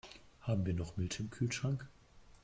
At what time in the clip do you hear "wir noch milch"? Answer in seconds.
0.65-1.19